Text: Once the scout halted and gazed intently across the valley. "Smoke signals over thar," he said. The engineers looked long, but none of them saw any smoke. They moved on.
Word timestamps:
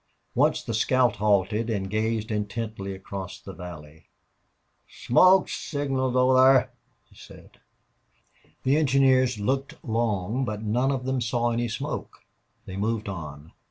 Once 0.33 0.63
the 0.63 0.73
scout 0.73 1.17
halted 1.17 1.69
and 1.69 1.91
gazed 1.91 2.31
intently 2.31 2.95
across 2.95 3.39
the 3.39 3.53
valley. 3.53 4.07
"Smoke 4.89 5.47
signals 5.47 6.15
over 6.15 6.33
thar," 6.33 6.71
he 7.05 7.15
said. 7.15 7.59
The 8.63 8.77
engineers 8.77 9.39
looked 9.39 9.75
long, 9.85 10.43
but 10.43 10.63
none 10.63 10.91
of 10.91 11.05
them 11.05 11.21
saw 11.21 11.51
any 11.51 11.67
smoke. 11.67 12.23
They 12.65 12.77
moved 12.77 13.07
on. 13.09 13.51